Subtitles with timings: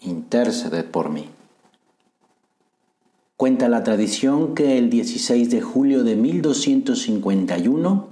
[0.00, 1.28] interceded por mí.
[3.36, 8.08] Cuenta la tradición que el 16 de julio de 1251,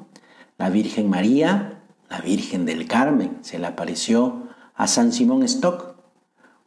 [0.57, 5.97] la Virgen María, la Virgen del Carmen, se le apareció a San Simón Stock,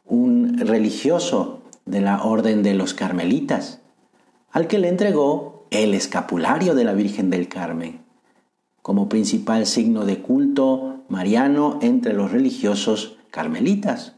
[0.04, 3.80] un religioso de la Orden de los Carmelitas,
[4.50, 8.02] al que le entregó el escapulario de la Virgen del Carmen,
[8.82, 14.14] como principal signo de culto mariano entre los religiosos carmelitas.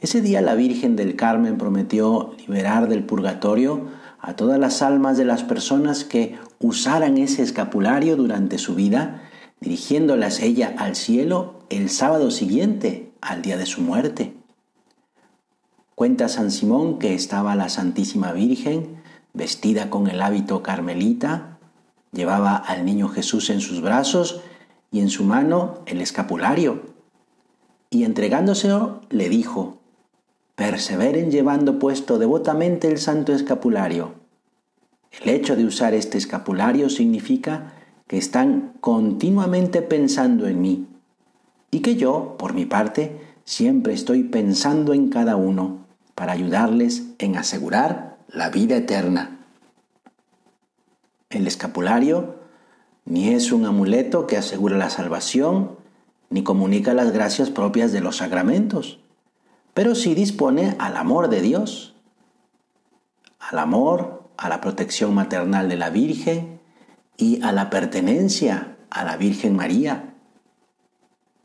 [0.00, 3.88] Ese día la Virgen del Carmen prometió liberar del purgatorio
[4.18, 9.22] a todas las almas de las personas que usaran ese escapulario durante su vida,
[9.60, 14.32] dirigiéndolas ella al cielo el sábado siguiente, al día de su muerte.
[15.94, 19.02] Cuenta San Simón que estaba la Santísima Virgen
[19.34, 21.58] vestida con el hábito carmelita,
[22.10, 24.40] llevaba al niño Jesús en sus brazos
[24.90, 26.86] y en su mano el escapulario,
[27.90, 29.79] y entregándoselo le dijo,
[30.60, 34.12] perseveren llevando puesto devotamente el santo escapulario.
[35.10, 37.72] El hecho de usar este escapulario significa
[38.06, 40.86] que están continuamente pensando en mí
[41.70, 47.38] y que yo, por mi parte, siempre estoy pensando en cada uno para ayudarles en
[47.38, 49.38] asegurar la vida eterna.
[51.30, 52.34] El escapulario
[53.06, 55.78] ni es un amuleto que asegura la salvación,
[56.28, 58.99] ni comunica las gracias propias de los sacramentos
[59.80, 61.94] pero sí dispone al amor de Dios,
[63.38, 66.60] al amor, a la protección maternal de la Virgen
[67.16, 70.12] y a la pertenencia a la Virgen María.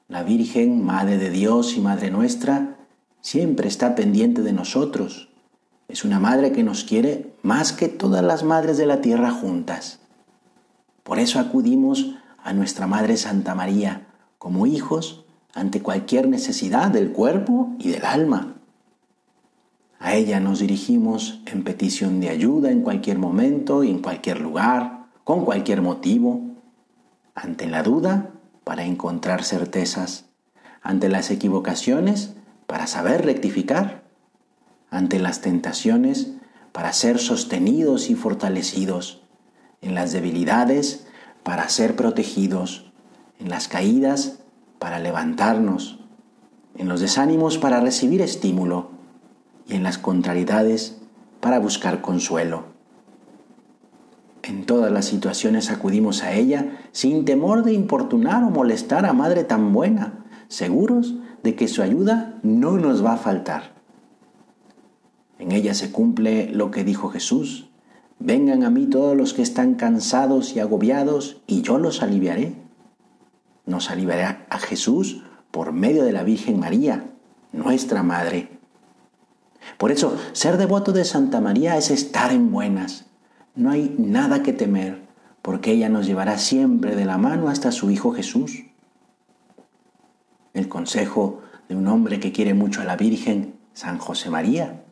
[0.10, 2.76] La Virgen, Madre de Dios y Madre nuestra,
[3.22, 5.30] siempre está pendiente de nosotros.
[5.88, 10.02] Es una madre que nos quiere más que todas las madres de la tierra juntas.
[11.04, 14.08] Por eso acudimos a nuestra Madre Santa María
[14.40, 15.25] como hijos
[15.56, 18.58] ante cualquier necesidad del cuerpo y del alma.
[20.00, 25.08] A ella nos dirigimos en petición de ayuda en cualquier momento y en cualquier lugar,
[25.24, 26.42] con cualquier motivo.
[27.34, 28.32] Ante la duda,
[28.66, 30.26] para encontrar certezas.
[30.82, 32.34] Ante las equivocaciones,
[32.68, 34.04] para saber rectificar.
[34.90, 36.34] Ante las tentaciones,
[36.74, 39.22] para ser sostenidos y fortalecidos.
[39.82, 41.08] En las debilidades,
[41.44, 42.92] para ser protegidos.
[43.40, 44.40] En las caídas,
[44.80, 46.00] para levantarnos,
[46.78, 48.90] en los desánimos para recibir estímulo
[49.68, 50.98] y en las contrariedades
[51.40, 52.66] para buscar consuelo.
[54.44, 59.44] En todas las situaciones acudimos a ella sin temor de importunar o molestar a Madre
[59.44, 63.74] tan buena, seguros de que su ayuda no nos va a faltar.
[65.40, 67.70] En ella se cumple lo que dijo Jesús,
[68.20, 72.65] vengan a mí todos los que están cansados y agobiados y yo los aliviaré
[73.66, 77.12] nos aliviará a Jesús por medio de la Virgen María,
[77.52, 78.50] nuestra Madre.
[79.78, 83.06] Por eso, ser devoto de Santa María es estar en buenas.
[83.56, 85.02] No hay nada que temer,
[85.42, 88.64] porque ella nos llevará siempre de la mano hasta su Hijo Jesús.
[90.54, 94.84] El consejo de un hombre que quiere mucho a la Virgen, San José María,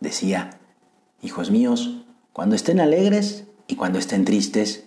[0.00, 0.58] decía,
[1.22, 4.86] Hijos míos, cuando estén alegres y cuando estén tristes,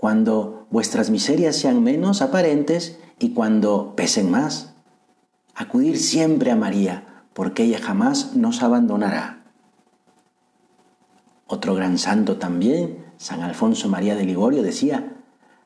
[0.00, 4.72] cuando vuestras miserias sean menos aparentes y cuando pesen más.
[5.54, 9.42] Acudir siempre a María, porque ella jamás nos abandonará.
[11.46, 15.18] Otro gran santo también, San Alfonso María de Ligorio, decía,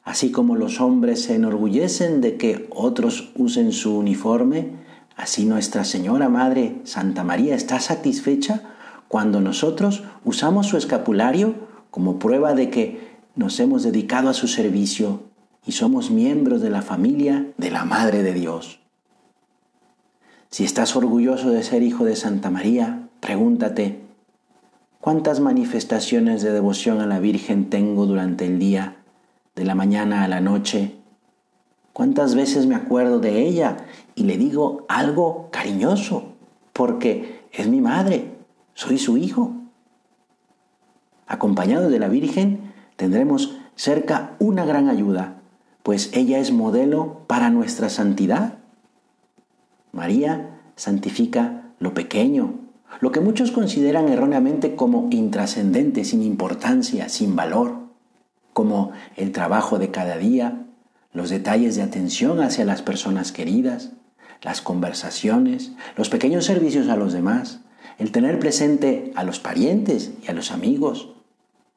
[0.02, 4.72] así como los hombres se enorgullecen de que otros usen su uniforme,
[5.14, 8.62] así Nuestra Señora Madre Santa María está satisfecha
[9.06, 11.54] cuando nosotros usamos su escapulario
[11.92, 15.22] como prueba de que nos hemos dedicado a su servicio
[15.66, 18.80] y somos miembros de la familia de la Madre de Dios.
[20.50, 24.02] Si estás orgulloso de ser hijo de Santa María, pregúntate,
[25.00, 28.96] ¿cuántas manifestaciones de devoción a la Virgen tengo durante el día,
[29.56, 30.94] de la mañana a la noche?
[31.92, 33.78] ¿Cuántas veces me acuerdo de ella
[34.14, 36.34] y le digo algo cariñoso?
[36.72, 38.32] Porque es mi madre,
[38.74, 39.52] soy su hijo.
[41.26, 42.63] Acompañado de la Virgen,
[42.96, 45.40] tendremos cerca una gran ayuda,
[45.82, 48.58] pues ella es modelo para nuestra santidad.
[49.92, 52.54] María santifica lo pequeño,
[53.00, 57.76] lo que muchos consideran erróneamente como intrascendente, sin importancia, sin valor,
[58.52, 60.64] como el trabajo de cada día,
[61.12, 63.92] los detalles de atención hacia las personas queridas,
[64.42, 67.60] las conversaciones, los pequeños servicios a los demás,
[67.98, 71.13] el tener presente a los parientes y a los amigos,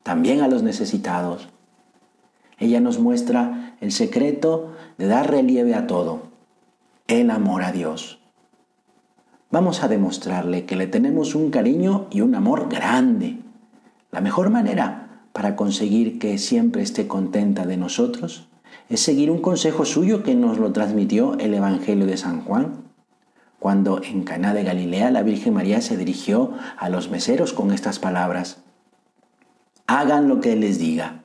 [0.08, 1.50] también a los necesitados.
[2.60, 6.22] Ella nos muestra el secreto de dar relieve a todo,
[7.08, 8.22] el amor a Dios.
[9.52, 13.40] Vamos a demostrarle que le tenemos un cariño y un amor grande.
[14.10, 18.48] La mejor manera para conseguir que siempre esté contenta de nosotros
[18.88, 22.86] es seguir un consejo suyo que nos lo transmitió el Evangelio de San Juan,
[23.60, 28.00] cuando en Caná de Galilea la Virgen María se dirigió a los meseros con estas
[28.00, 28.64] palabras:
[29.90, 31.24] Hagan lo que les diga.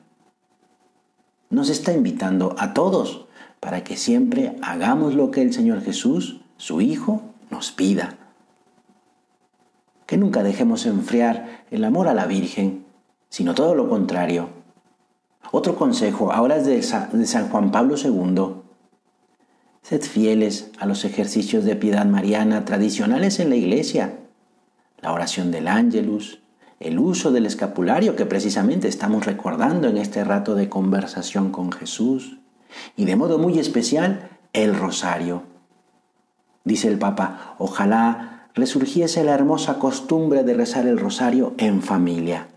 [1.49, 3.27] Nos está invitando a todos
[3.59, 8.17] para que siempre hagamos lo que el Señor Jesús, su Hijo, nos pida.
[10.05, 12.85] Que nunca dejemos enfriar el amor a la Virgen,
[13.27, 14.47] sino todo lo contrario.
[15.51, 18.61] Otro consejo ahora es de San Juan Pablo II.
[19.81, 24.19] Sed fieles a los ejercicios de piedad mariana tradicionales en la iglesia,
[25.01, 26.42] la oración del ángelus,
[26.83, 32.37] el uso del escapulario que precisamente estamos recordando en este rato de conversación con Jesús,
[32.95, 35.43] y de modo muy especial el rosario.
[36.63, 42.47] Dice el Papa, ojalá resurgiese la hermosa costumbre de rezar el rosario en familia.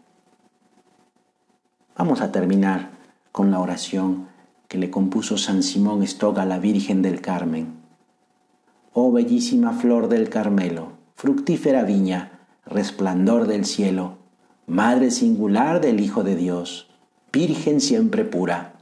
[1.97, 2.91] Vamos a terminar
[3.33, 4.29] con la oración
[4.69, 7.75] que le compuso San Simón Estoga a la Virgen del Carmen.
[8.93, 12.36] Oh bellísima flor del Carmelo, fructífera viña,
[12.67, 14.19] resplandor del cielo,
[14.67, 16.89] Madre singular del Hijo de Dios,
[17.33, 18.75] Virgen siempre pura,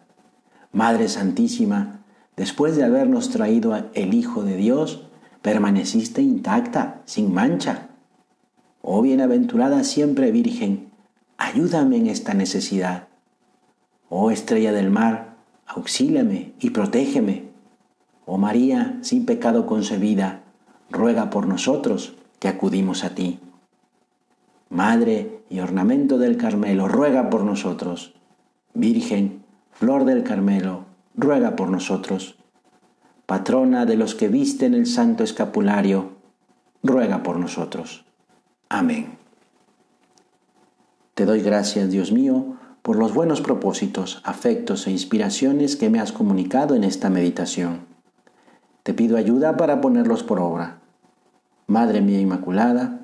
[0.72, 2.00] Madre Santísima,
[2.36, 5.06] después de habernos traído el Hijo de Dios,
[5.42, 7.88] permaneciste intacta, sin mancha.
[8.80, 10.88] Oh bienaventurada siempre Virgen,
[11.36, 13.08] ayúdame en esta necesidad.
[14.08, 17.50] Oh estrella del mar, auxíliame y protégeme.
[18.24, 20.42] Oh María, sin pecado concebida,
[20.90, 23.38] ruega por nosotros que acudimos a ti.
[24.74, 28.12] Madre y ornamento del Carmelo, ruega por nosotros.
[28.74, 32.34] Virgen, flor del Carmelo, ruega por nosotros.
[33.24, 36.14] Patrona de los que visten el santo escapulario,
[36.82, 38.04] ruega por nosotros.
[38.68, 39.16] Amén.
[41.14, 46.10] Te doy gracias, Dios mío, por los buenos propósitos, afectos e inspiraciones que me has
[46.10, 47.82] comunicado en esta meditación.
[48.82, 50.80] Te pido ayuda para ponerlos por obra.
[51.68, 53.03] Madre mía Inmaculada,